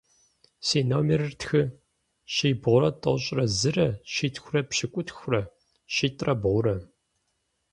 Си 0.65 0.79
номерыр 0.89 1.33
тхы: 1.39 1.61
щибгъурэ 2.33 2.89
тӏощӏрэ 3.01 3.45
зырэ- 3.59 3.87
щитхурэ 4.13 4.61
пщыкӏутхурэ– 4.69 5.41
щитӏрэ 5.93 6.33
бгъурэ. 6.41 6.75